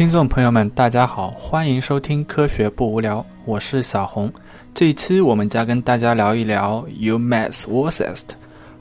[0.00, 4.32] 听众朋友们，大家好，欢迎收听《科学不无聊》，我是小红。
[4.72, 8.32] 这一期我们将跟大家聊一聊 UMass Worcester。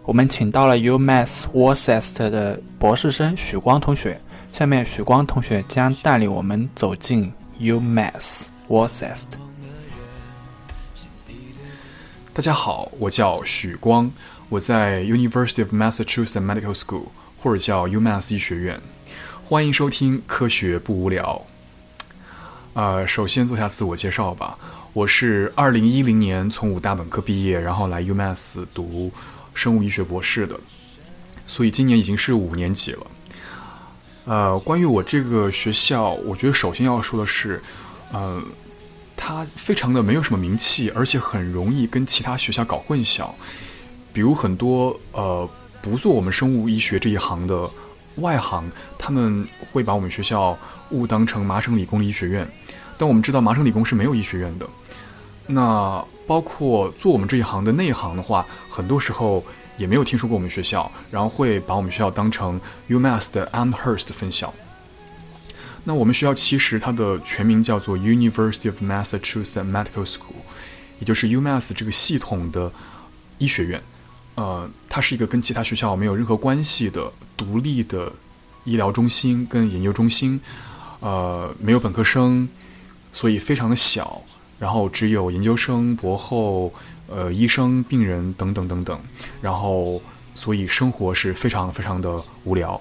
[0.03, 4.17] 我们请到了 UMass Worcester 的博士生许光同学。
[4.53, 7.29] 下面许光同学将带领我们走进
[7.59, 9.17] UMass Worcester。
[12.33, 14.09] 大家好，我叫许光，
[14.47, 17.07] 我在 University of Massachusetts Medical School，
[17.37, 18.79] 或者叫 UMass 医学院。
[19.49, 21.43] 欢迎收听《科学不无聊》。
[22.73, 24.55] 呃，首先做下自我介绍吧。
[24.93, 29.11] 我是二零一零年从武大本科毕业，然后来 UMass 读
[29.55, 30.59] 生物医学博士的，
[31.47, 33.07] 所以今年已经是五年级了。
[34.25, 37.59] 呃，关于我这个学校，我觉得首先要说的是，
[38.13, 38.39] 呃，
[39.17, 43.27] 它非常的没有什么名气，而且很容易跟其他学校搞混淆。
[44.13, 45.49] 比如很多呃
[45.81, 47.67] 不做我们生物医学这一行的。
[48.19, 50.57] 外行他们会把我们学校
[50.91, 52.47] 误当成麻省理工医学院，
[52.97, 54.67] 但我们知道麻省理工是没有医学院的。
[55.47, 59.43] 那包括做我们这一行的内行的话，很多时候
[59.77, 64.53] 也没有听说过我们学校，然后会把我们学校当成 UMass 的 Amherst 分校。
[65.85, 70.43] 那我们学校其实它的全名叫做 University of Massachusetts Medical School，
[70.99, 72.71] 也就是 UMass 这个系统的
[73.39, 73.81] 医学院。
[74.39, 78.09] 呃，它是一个跟其他学校没有任何关系的独立的
[78.63, 80.39] 医疗中心跟研究中心，
[81.01, 82.47] 呃，没有本科生，
[83.11, 84.21] 所以非常的小，
[84.57, 86.73] 然后只有研究生、博后、
[87.07, 88.97] 呃，医生、病人等等等等，
[89.41, 90.01] 然后
[90.33, 92.79] 所以生活是非常非常的无聊。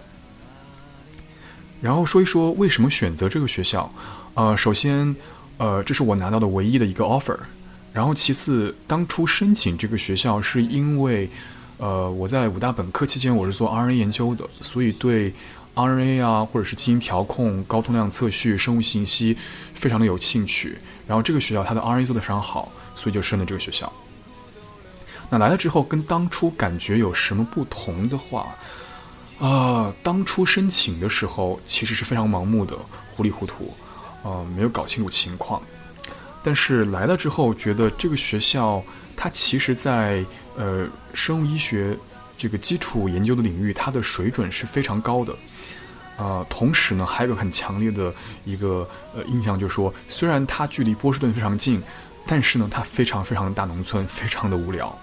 [1.80, 3.92] 然后说一说为什么选择这个学校，
[4.34, 5.16] 呃，首先，
[5.56, 7.36] 呃，这是我拿到的唯一的一个 offer。
[7.92, 11.28] 然后，其次，当初申请这个学校是因为，
[11.78, 15.32] 呃，我在武大本科期间我是做 RNA 研究的，所以对
[15.74, 19.36] RNA 啊，或者是基因调控、高通量测序、生物信息
[19.74, 20.78] 非常的有兴趣。
[21.06, 23.90] 然后这个学校它的 RNA 做的非常好，所以就申了这个学校。
[25.30, 28.54] 那来了之后，跟当初感觉有什么不同的话，
[29.40, 32.76] 啊，当初申请的时候其实是非常盲目的、
[33.14, 33.74] 糊里糊涂，
[34.22, 35.60] 呃，没有搞清楚情况。
[36.48, 38.82] 但是来了之后，觉得这个学校
[39.14, 40.24] 它其实，在
[40.56, 41.94] 呃生物医学
[42.38, 45.36] 这个基础研究的领域，它的水准是非常高的。
[46.16, 48.10] 呃，同时呢，还有个很强烈的
[48.46, 51.82] 一个呃印象，就是说，虽然它距离波士顿非常近，
[52.26, 54.98] 但是呢，它非常非常的大农村，非常的无聊。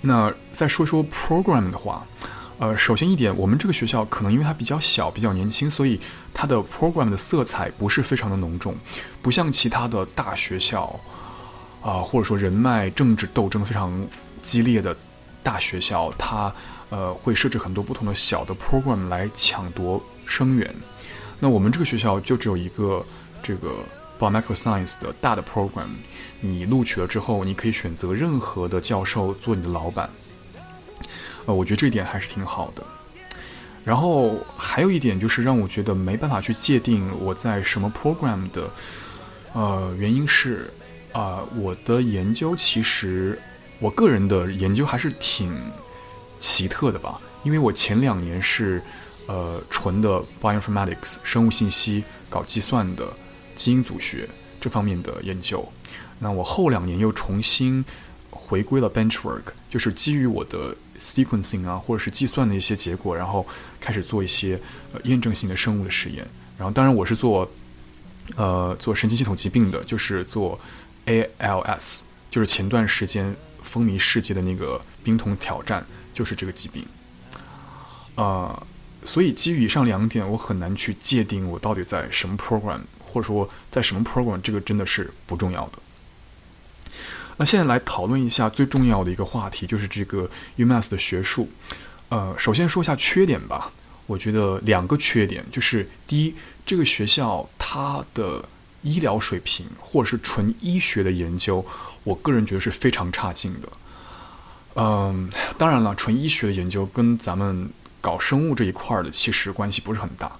[0.00, 2.06] 那再说说 program 的话。
[2.58, 6.00] 呃，首先一点，我们这个学校可能因为它比较小、比较年轻，所以
[6.32, 8.74] 它的 program 的色彩不是非常的浓重，
[9.20, 10.98] 不像其他的大学校，
[11.82, 13.92] 啊，或者说人脉、政治斗争非常
[14.40, 14.96] 激烈的
[15.42, 16.50] 大学校，它
[16.88, 20.74] 呃会设置很多不同的小的 program 来抢夺生源。
[21.38, 23.04] 那我们这个学校就只有一个
[23.42, 23.74] 这个
[24.18, 25.88] biomedical science 的大的 program，
[26.40, 30.08] 你录取了之后，你可以选择任何的教授做你的老板。
[31.46, 32.82] 呃，我觉得这一点还是挺好的。
[33.84, 38.68] 然后还有一点就是让我觉得没办法去界定我在什么 program 的，
[39.52, 40.72] 呃，原因是
[41.12, 43.40] 啊，我的研究其实
[43.78, 45.56] 我个人的研究还是挺
[46.40, 47.20] 奇特的吧。
[47.44, 48.82] 因为我前两年是
[49.28, 53.06] 呃纯的 bioinformatics 生物信息搞计算的
[53.54, 54.28] 基因组学
[54.60, 55.64] 这方面的研究，
[56.18, 57.84] 那我后两年又重新
[58.46, 60.76] 回归了 benchwork，就是基于我的。
[60.98, 63.46] sequencing 啊，或者是计算的一些结果，然后
[63.78, 64.58] 开始做一些
[64.94, 66.26] 呃验证性的生物的实验。
[66.56, 67.46] 然后，当然我是做
[68.34, 70.58] 呃做神经系统疾病的，就是做
[71.04, 76.82] ALS，就是前段时间风靡世界的那个冰桶挑战，就是这个疾病。
[78.14, 78.66] 呃，
[79.04, 85.72] 所以基于以上两点，我很难去界定我到底在什么 program，或者说在什么 program，这个真的是不重要的。
[87.38, 91.50] 那现在来讨论一下最重要的一个话题，就是这个 UMass 的学术。
[92.08, 93.70] 呃，首先说一下缺点吧。
[94.06, 96.34] 我觉得两个缺点，就是第一，
[96.64, 98.42] 这个学校它的
[98.82, 101.66] 医疗水平或者是纯医学的研究，
[102.04, 103.68] 我个人觉得是非常差劲的。
[104.76, 105.28] 嗯，
[105.58, 107.68] 当然了，纯医学的研究跟咱们
[108.00, 110.30] 搞生物这一块的其实关系不是很大。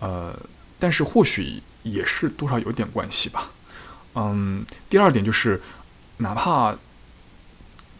[0.00, 0.36] 呃，
[0.78, 3.50] 但是或许也是多少有点关系吧。
[4.16, 5.62] 嗯，第二点就是。
[6.18, 6.76] 哪怕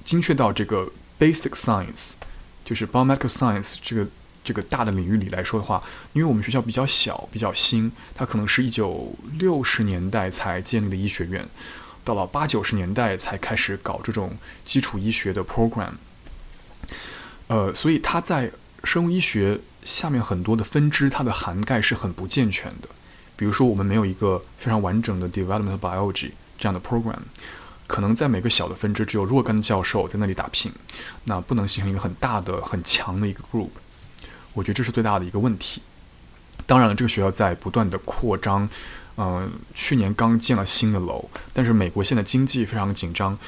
[0.05, 2.13] 精确到这个 basic science，
[2.65, 4.07] 就是 biomedical science 这个
[4.45, 5.83] 这个大的领域里来说的话，
[6.13, 11.47] 因为我们学校比较小、比较新，它可能是一九六十年代才建立的医学院，
[12.05, 15.93] 到了八九十年代才开始搞这种基础医学的 program。
[17.49, 18.51] 呃，所以它在
[18.85, 22.89] 生物医学下面很多的分支，它的涵盖是很不健全的。
[23.37, 27.19] 比如说，我们没有一个非常完整的 development biology 这样的 program，
[27.87, 30.73] 可能在每个小的分支只有若干的教授在那里打拼，
[31.25, 33.69] 那不能形成一个很大的、很强的一个 group。
[34.55, 35.83] 我觉得这是最大的一个问题。
[36.67, 38.69] 当然了，这个学校在不断的扩张，
[39.17, 43.39] 嗯，去年刚建了新的楼，但是美国现在经济非常紧张，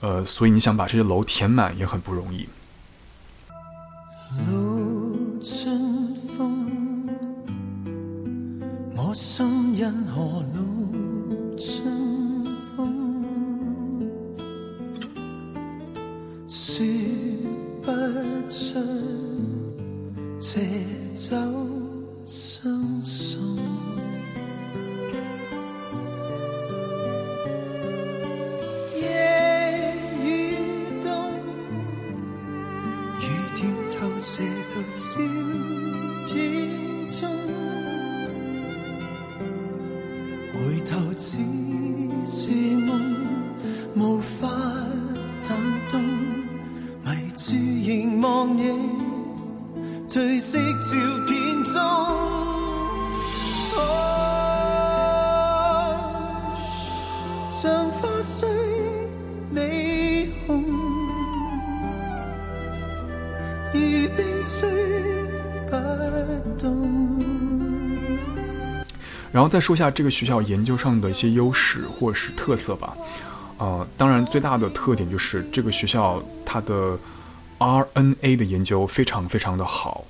[0.00, 2.48] 呃，所以你想把这些楼填满也很不容易。
[8.94, 12.19] 我心因何露春
[16.52, 16.84] 说
[17.80, 17.92] 不
[18.48, 18.80] 出
[20.40, 20.60] 借
[21.14, 21.36] 酒
[22.24, 23.29] 相送
[50.10, 51.72] 褪色照片中。
[57.52, 58.48] 像花虽
[59.52, 60.64] 美红，
[63.72, 63.78] 如
[64.16, 64.68] 冰虽
[65.70, 65.76] 不
[66.58, 67.20] 冻。
[69.30, 72.96] 然后再说一下这个学校研究上的一些优势或是特色吧，
[73.58, 76.98] 呃，当然最大的特点就是这个学校它的
[77.60, 80.04] RNA 的研究非常非常的好，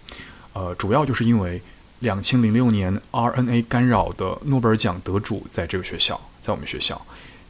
[0.54, 1.60] 呃，主要就是因为
[1.98, 6.98] 两千零六年 RNA 干扰的诺贝尔奖得主在这个学校，在我们学校，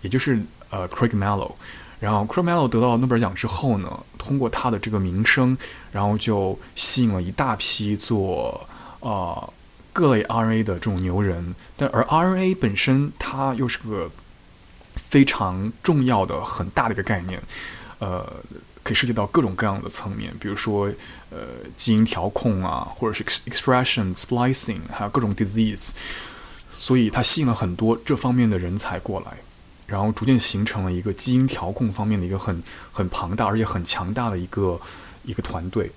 [0.02, 1.52] 也就是呃 Craig Mello，
[2.00, 5.56] 然后 Craig Mello 得到诺贝尔奖之后呢，通过他的这个名声，
[5.92, 8.66] 然后就吸引了一大批做
[8.98, 9.48] 啊。
[9.92, 14.08] 各类 RNA 的这种牛人，但而 RNA 本身它又是个
[14.94, 17.42] 非常重要的、很大的一个概念，
[17.98, 18.24] 呃，
[18.82, 20.90] 可以涉及到各种各样的层面，比如说
[21.30, 21.38] 呃
[21.76, 25.90] 基因调控啊，或者是 expression splicing，还有各种 disease，
[26.76, 29.38] 所以它吸引了很多这方面的人才过来，
[29.86, 32.62] 然后逐渐形成了一个基因调控方面的一个很
[32.92, 34.80] 很庞大而且很强大的一个
[35.24, 35.90] 一个团队。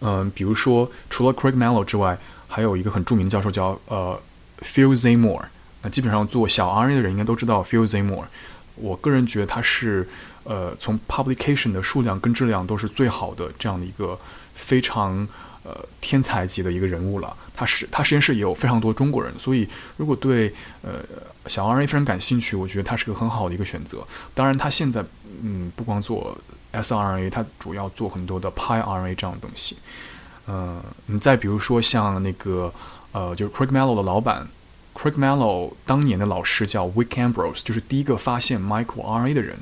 [0.00, 2.18] 嗯，比如说除了 Craig Mello 之外。
[2.50, 4.18] 还有一个很著名的教授叫呃
[4.62, 5.44] Phil Zamore，
[5.82, 8.24] 那基本上做小 RNA 的人应该都知道 Phil Zamore。
[8.80, 10.08] 我个人觉得他是
[10.44, 14.18] 呃从 publication 的数量跟质量都是最好的这样的一个
[14.54, 15.26] 非常
[15.62, 17.36] 呃天才级的一个人物了。
[17.54, 21.00] 他是他实验室也有非常多中国人，所以如果对呃
[21.46, 24.06] 小 RNA 非常感兴趣，我觉得他是个很好的一个选择。
[24.34, 25.04] 当然，他现在
[25.42, 26.36] 嗯不光做
[26.72, 29.78] sRNA，他主要做很多的 piRNA 这样的东西。
[30.46, 32.72] 嗯，你再比如说像那个，
[33.12, 34.46] 呃，就是 Craig Mello 的老板
[34.98, 39.58] ，Craig Mello 当年的老师叫 Wick Ambrose，就是第一个发现 microRNA 的人，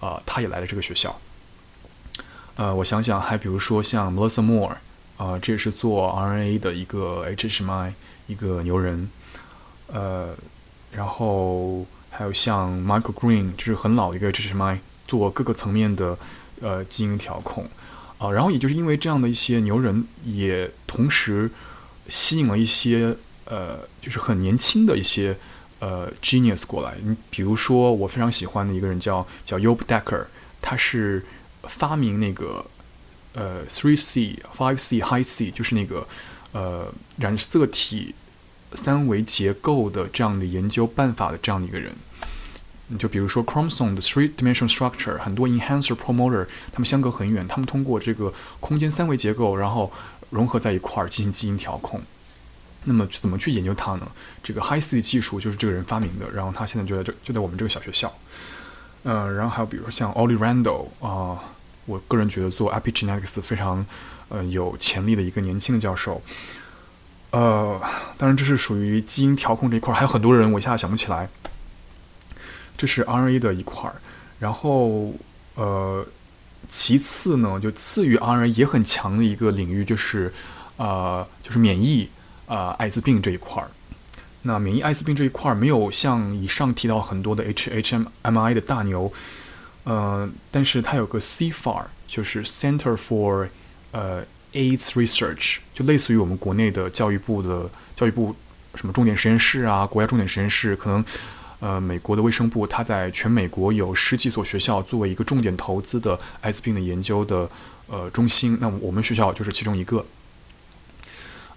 [0.00, 1.18] 啊，他也来了这个学校。
[2.56, 4.76] 呃，我想想，还比如说像 Melissa Moore，
[5.16, 7.92] 啊，这也是做 RNA 的一个 HHMI
[8.26, 9.10] 一个牛人，
[9.86, 10.34] 呃，
[10.92, 16.18] 然后还有像 Michael Green，就是很老的一个 HHMI，做各个层面的
[16.60, 17.68] 呃基因调控。
[18.18, 21.50] 啊，然后也就是因为这样的一些牛人，也同时
[22.08, 23.14] 吸引了一些
[23.46, 25.36] 呃，就是很年轻的一些
[25.78, 26.94] 呃 genius 过来。
[27.02, 30.26] 你比如说，我非常喜欢的一个人叫叫 Yob Decker，
[30.60, 31.24] 他是
[31.62, 32.66] 发明那个
[33.32, 36.06] 呃 three C five C high C，就是那个
[36.52, 38.14] 呃染色体
[38.74, 41.92] 三维结构的这样的研究办法的这样的一个人。
[42.88, 49.92] 你就比如说 chromosome 的 three-dimensional structure，很多 enhancer promoter，它们相隔很远，它们通过这个空间三维结构，然后
[50.30, 52.00] 融合在一块儿进行基因调控。
[52.86, 54.08] 那么怎么去研究它呢？
[54.42, 58.12] 这个 Hi-C 技术就是这个人发明的，然后他现在就在这就在我们这个小学校。
[59.02, 61.38] 呃，然后还有比如说像 Ollie Randall 啊，
[61.84, 63.84] 我个人觉得做 epigenetics 非常
[64.28, 66.22] 呃有潜力的一个年轻的教授。
[67.30, 67.80] 呃，
[68.16, 71.28] 当然这是属于基因调控这一块，还有很多人我一下想不起来。
[72.76, 73.96] 这是 RNA 的一块儿，
[74.38, 75.14] 然后
[75.54, 76.06] 呃，
[76.68, 80.32] 其次呢，就次于 RNA 也很强的一个领域就是，
[80.76, 82.08] 呃，就是免疫
[82.46, 83.68] 啊，艾滋病这一块儿。
[84.42, 89.12] 那免疫艾滋病这一块儿没有像以上提到很多的 H H M M I 的大牛，
[89.84, 93.48] 呃，但是它有个 CFAR，就是 Center for
[93.90, 98.36] 呃 AIDS Research，就类似于我们国内的教育部的教育部
[98.76, 101.04] 什么重点实验室啊，国家重点实验室可能。
[101.58, 107.48] 呃，美国的卫生部，它在全美国有十几所学校作为一个重点投资的艾滋病的研究的
[107.86, 108.58] 呃中心。
[108.60, 110.04] 那我们学校就是其中一个。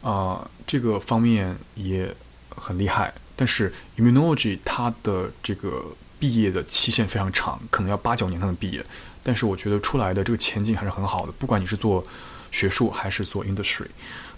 [0.01, 2.13] 啊，这个方面也
[2.50, 3.13] 很厉害。
[3.36, 5.86] 但是 immunology 它的这个
[6.20, 8.86] 毕业的期限非常长，可能要八九年才能毕业。
[9.24, 12.06] 但是我觉得出来的这个前景还是很好的，不管你是做
[12.51, 13.88] 学术还是做 industry。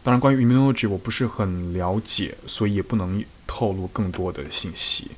[0.03, 5.11] 当然，关于 immunology 我不是很了解，所以也不能透露更多的信息。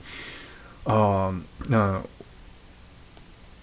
[0.84, 1.34] 呃，
[1.68, 2.02] 那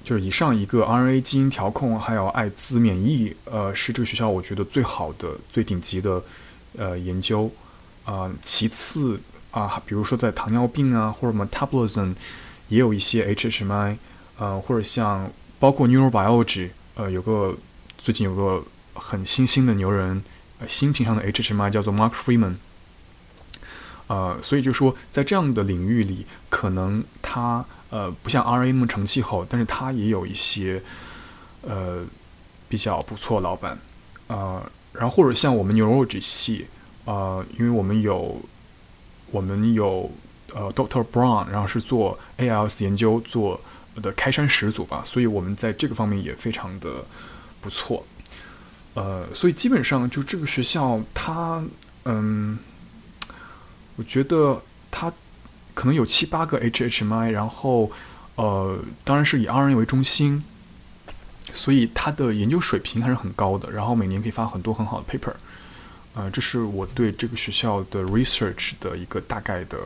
[0.02, 6.22] 就是以上一个 RNA 基因调控，还有艾滋免疫，呃，是这个学校我觉得最好的、最顶级的
[6.76, 7.50] 呃研究。
[8.04, 12.14] 啊，其次啊，比如说在糖尿病啊，或者 metabolism，
[12.68, 13.96] 也有一些 HHMI，
[14.38, 17.56] 呃，或者像包括 neurobiology，呃，有个
[17.98, 20.22] 最近有个很新兴的牛人。
[20.68, 22.56] 新品上的 HHMI 叫做 Mark Freeman，
[24.08, 30.82] 呃，所以就说在这样的领域里，可能它呃不像 RNA 那么成气候，但是它也有一些
[31.62, 32.04] 呃
[32.68, 33.78] 比较不错老板，
[34.26, 36.66] 呃，然后或者像我们牛肉脂系，
[37.04, 38.40] 呃，因为我们有
[39.30, 40.10] 我们有
[40.52, 43.60] 呃 Doctor Brown，然后是做 ALS 研究做
[43.96, 47.04] 的开山始祖吧，所以我们在这个方面也非常的
[47.60, 48.04] 不错。
[48.94, 51.62] 呃，所以基本上就这个学校，它，
[52.04, 52.58] 嗯，
[53.96, 55.12] 我觉得它
[55.74, 57.90] 可能有七八个 HHMI，然后，
[58.34, 60.42] 呃，当然是以 RNA 为中心，
[61.52, 65.34] 所以他的研究水平还是很高的，然后每年可以发很多很好的 paper，
[66.14, 69.78] 呃，这是我对这个学校的 research 的一个大概的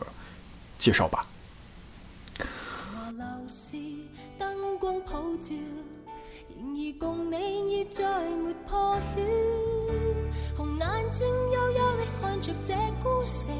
[0.78, 1.26] 介绍吧。
[7.00, 8.02] 共你已再
[8.36, 9.22] 没破晓，
[10.56, 13.52] 红眼睛幽幽地看着这孤城，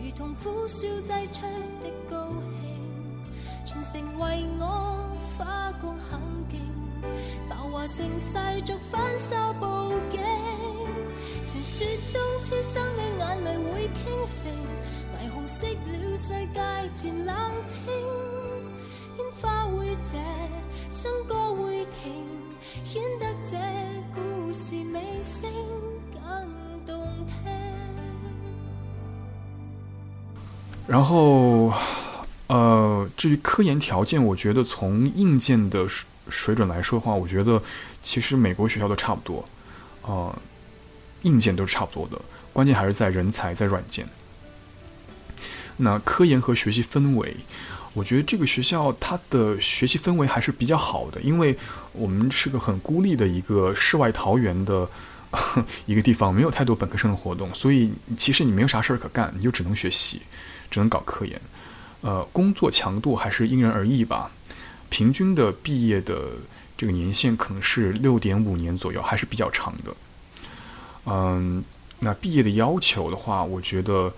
[0.00, 1.42] 如同苦笑挤出
[1.82, 4.64] 的高兴，全城为我
[5.36, 6.60] 花光很劲，
[7.90, 9.66] 繁华盛世俗反手布
[10.10, 10.20] 景，
[11.44, 14.52] 传说中痴生的眼泪会倾城，
[15.18, 16.60] 霓虹熄了世界
[16.94, 17.34] 渐冷
[17.66, 17.78] 清，
[19.18, 20.18] 烟花会谢，
[20.92, 22.24] 笙歌会停。
[22.84, 23.58] 显得这
[24.14, 25.50] 故事尾声
[26.12, 26.20] 更
[26.86, 27.34] 动听。
[30.86, 31.72] 然后，
[32.46, 35.86] 呃，至于科研条件，我觉得从硬件的
[36.30, 37.60] 水准来说的话，我觉得
[38.02, 39.44] 其实美国学校都差不多，
[40.02, 40.34] 呃，
[41.22, 42.22] 硬件都是差不多的，
[42.52, 44.06] 关键还是在人才，在软件。
[45.76, 47.34] 那科研和学习氛围。
[47.92, 51.58] 我觉得这个学校它的学习氛围还是比较好的，因为
[51.90, 54.88] 我们是个很孤立的一个世外桃源的
[55.86, 60.22] 一个地方，没有太多本科生的活动，所以其实你没有啥事儿可干，你就只能学习，
[60.70, 61.40] 只能搞科研。
[62.02, 64.30] 呃，工作强度还是因人而异吧。
[64.90, 66.32] 平均的毕业的
[66.76, 69.94] 这个年限可能是六点五年左右，还是比较长的。
[71.06, 71.64] 嗯，
[72.00, 74.12] 那毕业的要求的话，我觉得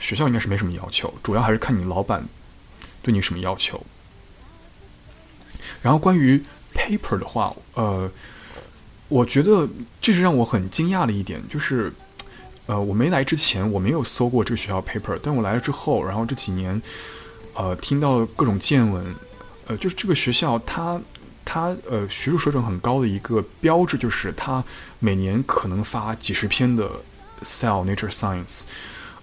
[0.00, 2.26] 学校应该是没什么要求，主要还是看你老板。
[3.00, 3.80] 对你什么要求？
[5.80, 6.42] 然后关于
[6.74, 8.10] paper 的话，呃，
[9.06, 9.66] 我觉得
[10.02, 11.92] 这是让我很惊讶的一点，就是，
[12.66, 16.82] 呃，我没来之前我没有搜过这个学校 paper，但我来了之后，然后这几年，
[17.54, 19.14] 呃，听到各种见闻，
[19.68, 21.00] 呃，就是这个学校它
[21.44, 24.62] 它呃学术水准很高的一个标志，就是它
[24.98, 26.90] 每年可能发几十篇的
[27.44, 28.62] Cell Nature Science，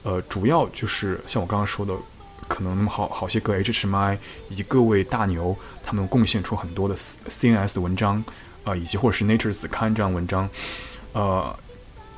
[0.04, 1.94] 呃，主要就是像我刚刚说的。
[2.48, 4.16] 可能好好些个 HMI
[4.50, 8.24] 以及各位大牛，他们贡献出很多的 CNS 的文章，
[8.66, 10.48] 呃，以及或者是 Nature 子刊这样文章，
[11.14, 11.58] 呃，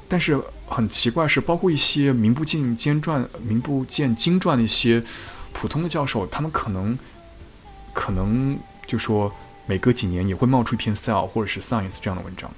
[0.10, 5.02] 但是很奇怪是，包括一些名不见经传、名不见经传的一些
[5.54, 7.00] 普通的教授，他们可能
[7.98, 9.34] 可能就说
[9.66, 12.52] 每隔几年也会冒出一篇 Cell 或者是 Science 这样的文章，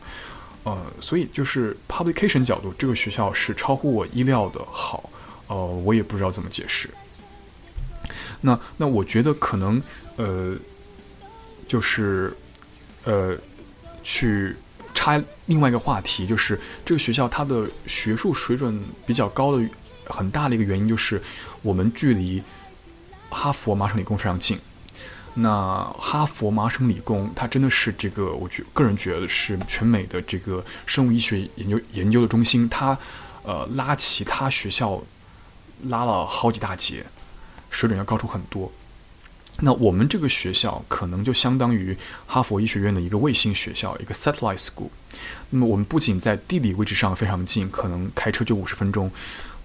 [0.65, 5.10] 呃，所以就是 publication 角度，这个学校是超乎我意料的好，
[5.48, 6.89] 呃，我也不知道怎么解释。
[8.41, 9.81] 那那我觉得可能
[10.17, 10.58] 呃，
[11.69, 12.36] 就是
[13.05, 13.38] 呃，
[14.03, 14.53] 去
[14.93, 19.65] 插另外一个话题，就是这个学校它的学术水准比较高的
[20.05, 21.22] 很大的一个原因，就是
[21.62, 22.43] 我们距离
[23.29, 24.60] 哈佛麻省理工非常近。
[25.36, 32.98] 那哈佛麻省理工它真的是这个，我觉个人觉得是全美的这个生物医学研究研究的中心，它
[33.43, 35.01] 呃拉其他学校
[35.83, 37.05] 拉了好几大截。
[37.71, 38.71] 水准要高出很多，
[39.59, 41.95] 那我们这个学校可能就相当于
[42.25, 44.89] 哈佛医学院的一个卫星学校，一个 satellite school。
[45.51, 49.12] 那么我们不仅在地理位置上非常近，可能开车就五十分钟，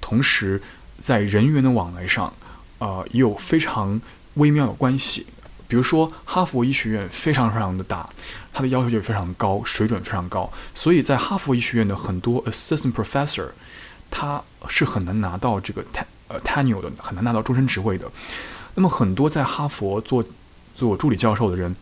[0.02, 0.60] 同时
[1.00, 2.30] 在人员的往来上，
[2.76, 3.98] 呃，也有非常
[4.34, 5.26] 微妙的关系。
[5.74, 8.08] 比如说哈佛医学院非常非常的大，
[8.52, 13.48] 它的要求就非常高，水准非常高，所以在哈佛医学院的很多 assistant professor，
[14.08, 18.08] 他是很难拿到这个 ten 呃 tenure 的，很难拿到终身职位的。
[18.76, 20.24] 那么很多在哈佛做
[20.76, 21.74] 做助理教授的人，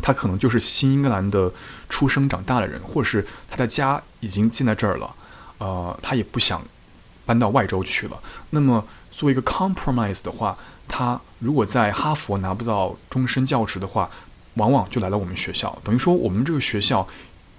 [0.00, 1.52] 他可能就是新英格兰的
[1.90, 5.14] 出生长大的人，或者是他的家已经建在这儿了，
[5.58, 6.62] 呃，他也不想
[7.26, 8.18] 搬到外州去了。
[8.48, 10.56] 那么作为一个 compromise 的话，
[10.90, 14.10] 他如果在哈佛拿不到终身教职的话，
[14.54, 15.80] 往往就来了我们学校。
[15.84, 17.06] 等于说，我们这个学校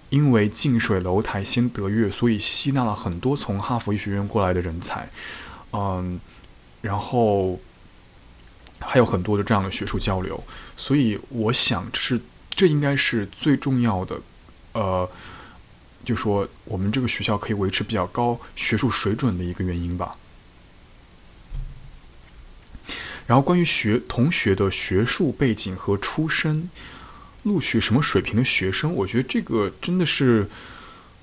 [0.10, 5.10] 因为近水楼台先得月，所以吸纳了很多从哈佛医学院过来的人才。
[5.72, 6.20] 嗯，
[6.82, 7.60] 然后
[8.80, 10.44] 还有很多的这样的学术交流。
[10.76, 14.20] 所以，我想这是这应该是最重要的。
[14.74, 15.10] 呃，
[16.04, 20.16] 就说我们这个学校可以维持比较高学术水准的一个原因吧。
[23.28, 26.70] 然后，关于学同学的学术背景和出身，
[27.44, 30.50] 录取什么水平的学生，我觉得这个真的是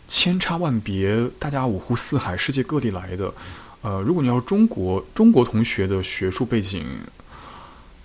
[0.08, 3.32] 千差万别，大家五湖四海，世界各地来的。
[3.82, 6.84] 呃，如果你要中国中国同学的学术背景，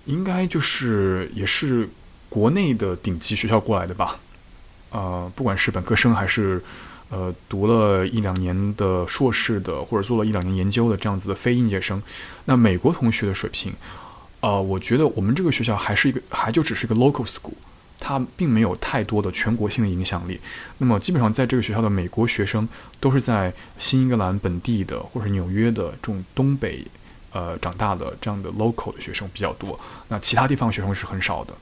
[0.04, 1.88] 应该就是也是
[2.28, 4.18] 国内的顶级学校过来的吧？
[4.94, 6.62] 呃，不管是本科生还是
[7.08, 12.00] 呃读了一两年的硕士的，或者做了一两年研究的这样子的非应届生，
[12.44, 13.72] 那美国同学的水平，
[14.38, 17.54] 呃，我觉得我们这个学校还是一个，还就只是一个 local school，
[17.98, 20.38] 它并没有太多的全国性的影响力。
[20.78, 22.68] 那么基本上在这个学校的美国学生
[23.00, 26.86] 都是在新英格兰本地的或者纽约的这种东北
[27.32, 31.52] 呃长大的这样的 local 的学生比较多，那其他地方学生是很少的。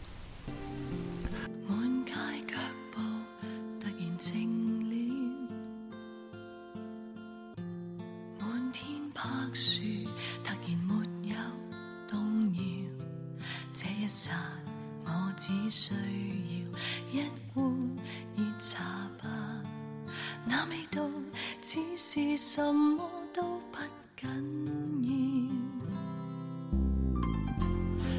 [22.55, 23.79] 什么都不
[24.15, 24.29] 紧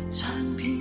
[0.10, 0.73] 要。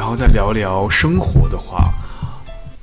[0.00, 1.92] 然后再聊聊生活的话，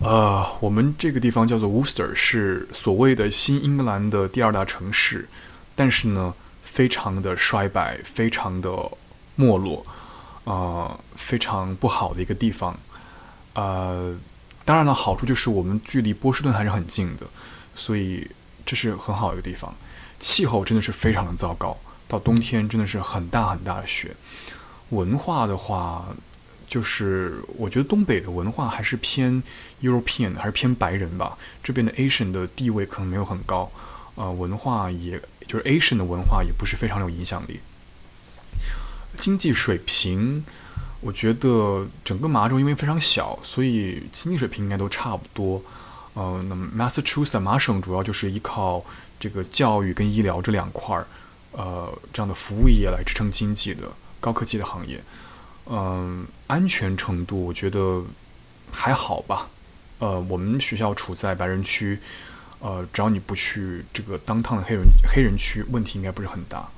[0.02, 5.28] 呃，我们这个地方叫做 Worcester，是所谓的新英格兰的第二大城市，
[5.76, 8.70] 但是呢，非常的衰败，非常的
[9.34, 9.84] 没落，
[10.44, 12.78] 呃，非常不好的一个地方。
[13.56, 14.16] 呃，
[14.64, 17.26] 当然了，好处就是我们距离波士顿还是很近的，
[17.74, 18.30] 所以
[18.64, 19.74] 这是很好的一个地方。
[20.20, 21.76] 气候真的是非常的糟糕，
[22.08, 24.16] 到冬天真的是很大很大的雪。
[24.90, 26.06] 文化的话。
[26.68, 29.42] 就是我觉得东北的文化还是偏
[29.82, 31.38] European，还是偏白人吧。
[31.64, 33.72] 这边的 Asian 的地位可能没有很高，
[34.16, 37.60] 呃，文化也就是 Asian 的文化也不是非常有影响力。
[39.18, 40.44] 经济水平，
[41.00, 45.64] 我觉得整个麻州因为非常小，所以经济水平应该都差不多。
[46.14, 48.84] 呃，那么 Massachusetts 麻省主要就是依靠
[49.20, 51.08] 这个教育跟医疗这两块儿，
[51.52, 53.84] 呃，这样的服务业来支撑经济的
[54.20, 55.02] 高科技的行业。
[55.66, 58.02] 嗯，安全程度我觉得
[58.72, 59.50] 还好吧。
[60.00, 62.00] 呃，我们学校处在白人区，
[62.60, 66.70] 呃，只要你不去这个当趟的黑人黑人区，问题应该不是很大。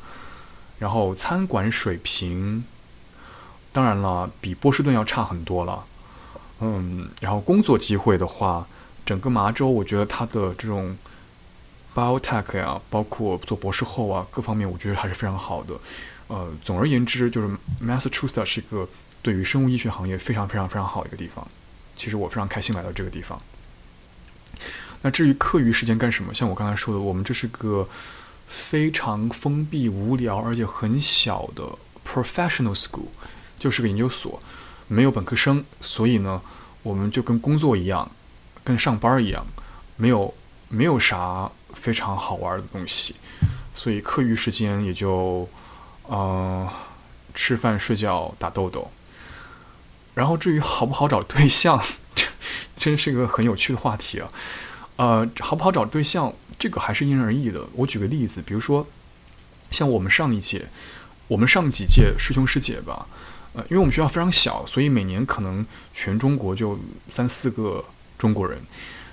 [0.80, 2.64] 然后餐馆水平，
[3.74, 5.86] 当然了，比波士顿要差很多了。
[6.62, 8.66] 嗯，然后工作机会的话，
[9.06, 10.98] 整个麻州我觉得它的这种
[11.94, 15.74] biotech 呀，包括做博士后啊，各方面我觉得还是非常好的。
[16.28, 17.50] 呃，总而言之，就是
[17.84, 18.88] Massachusetts 是一个
[19.22, 21.48] 对于生物医学行业非常非常非常好的一个地方。
[21.96, 23.42] 其实我非常开心来到这个地方。
[25.02, 27.88] 那至于课余时间干什么，像我刚才说的，我们这是个
[28.48, 31.64] 非常封闭、无聊而且很小的
[32.06, 33.08] professional school，
[33.58, 34.42] 就是个研究所，
[34.88, 36.42] 没有本科生，所以呢，
[36.84, 38.10] 我们就跟工作一样，
[38.64, 39.46] 跟上班一样，
[39.96, 40.34] 没有
[40.68, 43.16] 没有啥非常好玩的东西，
[43.76, 45.48] 所以课余时间也就，
[46.10, 46.68] 嗯，
[47.34, 48.90] 吃饭、睡觉、打豆豆。
[50.20, 51.82] 然后至于好不好找对象，
[52.14, 52.26] 这
[52.78, 54.28] 真是一个很有趣的话题啊。
[54.98, 57.66] 呃，好不好找对象，这个还是因人而异的。
[57.74, 58.86] 我举个例子，比如说，
[59.72, 60.68] 像我们上一届，
[61.30, 63.08] 我们上几届师兄师姐吧，
[63.54, 66.78] 呃，因为我们学校非常小，所以每年可能全中国就
[67.10, 67.86] 三四个
[68.18, 68.62] 中国人。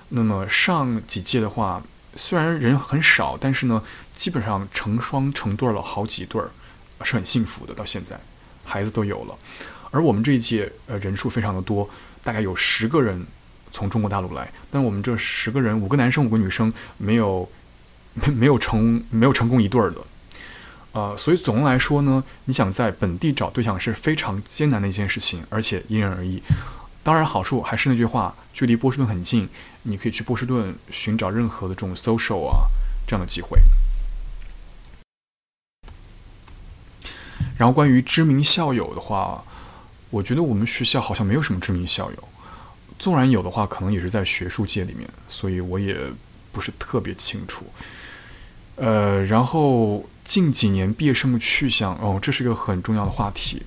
[0.09, 1.81] 那么上几届的话，
[2.16, 3.81] 虽然人很少，但是呢，
[4.16, 6.51] 基本上成双成对了好几对儿，
[7.05, 7.73] 是很幸福的。
[7.73, 8.19] 到现在，
[8.64, 9.38] 孩子都有了。
[9.90, 11.88] 而我们这一届，呃，人数非常的多，
[12.22, 13.27] 大概有十个人
[13.70, 17.49] 从中国大陆来，但我们这十个人，五个男生，五个女生，没有
[18.35, 20.01] 没有成没有成功一对儿的，
[20.92, 26.42] 呃，所以总的来说呢，你想在本地找对象是非常艰难的一件事情，而且因人而异。
[27.03, 29.49] 当然，好处还是那句话，距离波士顿很近，
[29.83, 32.66] 你可以去波士顿寻找任何的这种 social 啊
[33.07, 33.59] 这样的机会。
[37.57, 39.44] 然后关于知名校友的话。
[40.11, 42.29] 我觉得我们学校好像没有什么知名校友，
[42.99, 45.97] 纵然有的话，可能也是在学术界里面，所以我也
[46.53, 47.66] 不是特别清楚。
[48.77, 53.62] 呃，然后近几年毕业生的去向，哦，这是个很重要的话题。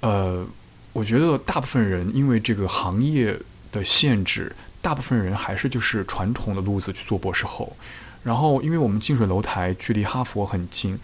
[0.00, 0.46] 呃，
[0.92, 3.38] 我觉得大部分人因为这个行业
[3.72, 7.74] 的限制，大部分人还是就是传统的路子去做博士后。
[8.22, 10.98] 然后，因为我们近水楼台距离哈佛很近，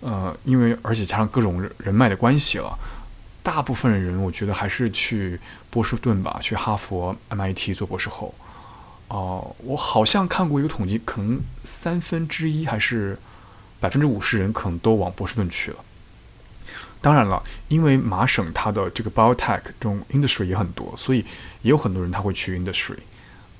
[0.00, 2.78] 呃，因为而且加上各种人脉的关系了。
[3.46, 5.38] 大部分人，我觉得还是去
[5.70, 8.34] 波士顿吧，去哈佛、MIT 做博士后。
[9.06, 13.16] 哦，我好像看过一个统计，可能三分之一还是
[13.78, 15.76] 百分之五十人，可能都往波士顿去了。
[17.00, 21.20] 当然了，因为麻省它的这个 biotech 这种 industry 也很多，所以
[21.62, 22.98] 也有很多人他会去 industry。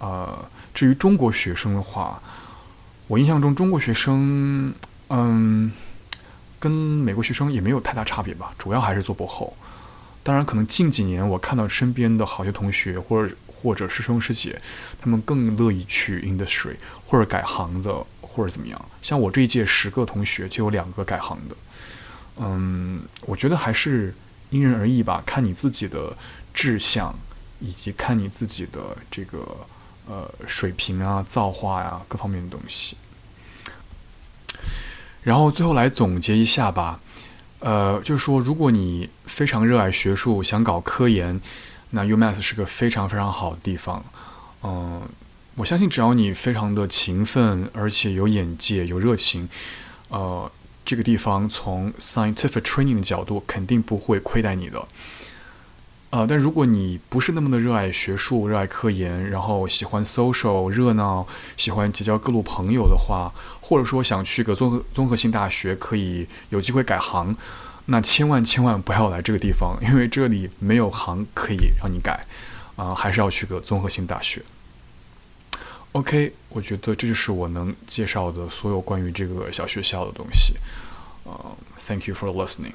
[0.01, 0.37] 呃，
[0.75, 2.20] 至于中国学生的话，
[3.07, 4.75] 我印象中中国学生，
[5.11, 5.70] 嗯，
[6.59, 9.57] 跟美国学生也没有太大差别吧，主要还是做博后。
[10.26, 14.60] 当然，可能近几年我看到身边的好些同学，或者或者师兄师姐，
[15.00, 18.88] 他们更乐意去 industry 或者改行的，或者怎么样。
[19.00, 21.54] 像我这一届十个同学，就有两个改行的。
[22.38, 24.12] 嗯，我觉得还是
[24.50, 26.16] 因人而异吧，看你自己的
[26.52, 27.16] 志向，
[27.60, 29.64] 以及看你自己的这个
[30.08, 32.96] 呃水平啊、造化呀各方面的东西。
[35.22, 36.98] 然后最后来总结一下吧。
[37.61, 41.40] 呃，就是说，如果你非常热爱学术，想搞科研，
[41.90, 44.05] 那 UMass 是个非常非常好的地方。
[44.62, 45.03] 嗯，
[45.55, 49.49] 我相信只要你非常的勤奋，而且有眼界、有热情，
[50.09, 50.51] 呃，
[50.85, 54.87] 这个地方从 scientific training 的角度肯定不会亏待你的。
[56.16, 61.26] 啊，但如果你不是那么的热爱学术、热爱科研，然后喜欢 social 热闹，
[61.59, 67.37] 喜欢结交各路朋友的话，或者说想去个综合综合性大学，可以有机会改行，
[67.85, 72.24] 那千万千万不要来这个地方，因为这里没有行可以让你改，
[72.76, 74.40] 啊，还是要去个综合性大学。
[75.92, 80.55] OK，我觉得这就是我能介绍的所有关于这个小学校的东西。
[81.24, 82.72] 呃，Thank you for listening。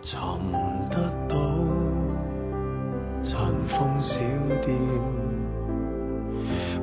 [0.00, 0.18] 寻
[0.90, 0.96] 得
[1.28, 1.36] 到。
[3.22, 4.20] 尘封小
[4.62, 4.74] 店，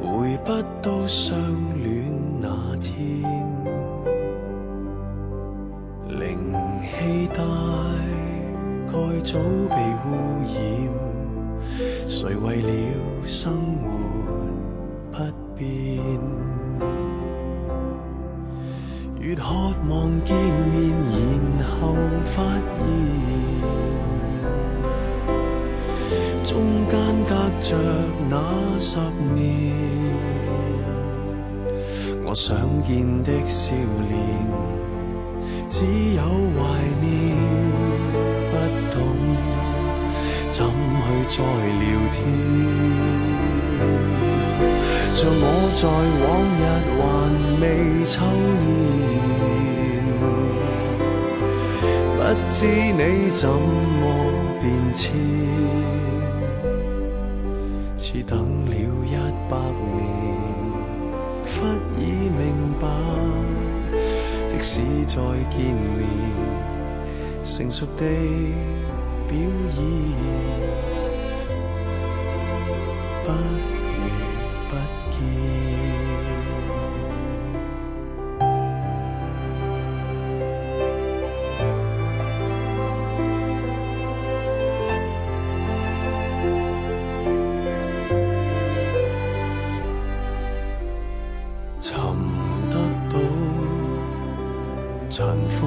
[0.01, 0.51] 回不
[0.81, 1.37] 到相
[1.81, 2.93] 恋那天。
[6.07, 6.37] 灵
[6.83, 7.43] 气大
[8.85, 9.75] 概早被
[10.05, 10.07] 污
[10.45, 10.53] 染，
[12.07, 12.69] 谁为了
[13.23, 13.51] 生
[13.81, 13.89] 活
[15.11, 15.17] 不
[15.55, 15.65] 变？
[19.19, 19.41] 越渴
[19.89, 20.75] 望见面，
[21.09, 21.15] 然
[21.85, 21.93] 后
[22.35, 22.77] 发现。
[26.43, 26.51] 中
[26.87, 26.93] 间
[27.27, 27.75] 隔着
[28.29, 28.33] 那
[28.79, 28.97] 十
[29.33, 29.39] 年，
[32.23, 32.55] 我想
[32.87, 33.75] 见的笑
[34.09, 34.13] 脸，
[35.67, 36.21] 只有
[36.55, 36.57] 怀
[37.01, 37.03] 念，
[38.51, 38.53] 不
[38.93, 38.95] 懂
[40.49, 40.57] 怎
[41.29, 41.39] 去再
[41.81, 42.17] 聊天。
[45.15, 45.43] 像我
[45.75, 45.83] 在
[46.21, 46.23] 往
[46.57, 46.61] 日
[46.99, 47.01] 還
[47.59, 47.63] 未
[48.05, 48.13] 抽
[48.65, 48.69] 烟，
[52.25, 54.03] 不知你怎麼
[54.59, 55.11] 變遷，
[57.95, 59.15] 似等了一
[59.47, 59.55] 百
[59.93, 60.03] 年，
[61.45, 61.53] 忽
[61.99, 62.41] 已明
[62.81, 62.87] 白，
[64.47, 66.01] 即使再見面，
[67.43, 68.03] 成熟地
[69.27, 69.77] 表演。
[73.23, 73.35] 不如
[73.69, 73.74] 不